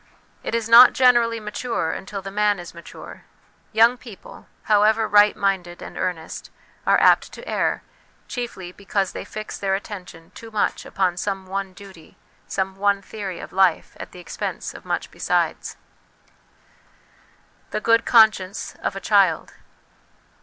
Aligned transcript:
It 0.41 0.55
is 0.55 0.67
not 0.67 0.93
generally 0.93 1.39
mature 1.39 1.91
until 1.91 2.23
the 2.23 2.31
man 2.31 2.57
is 2.57 2.73
mature; 2.73 3.25
young 3.71 3.97
people, 3.99 4.47
however 4.63 5.07
right 5.07 5.35
minded 5.37 5.79
and 5.79 5.95
earnest, 5.95 6.49
are 6.87 6.99
apt 6.99 7.31
to 7.33 7.47
err, 7.47 7.83
chiefly 8.27 8.71
because 8.71 9.11
they 9.11 9.23
fix 9.23 9.59
their 9.59 9.75
attention 9.75 10.31
too 10.33 10.49
much 10.49 10.87
upon 10.87 11.17
some 11.17 11.45
one 11.45 11.73
duty, 11.73 12.17
some 12.47 12.77
one 12.77 13.03
theory 13.03 13.39
of 13.39 13.53
life, 13.53 13.95
at 13.99 14.11
the 14.11 14.17
expense 14.19 14.73
of 14.73 14.85
much 14.85 15.11
besides. 15.11 15.77
The 17.69 17.79
Good 17.79 18.03
Conscience 18.03 18.73
of 18.81 18.95
a 18.95 18.99
Child. 19.05 19.53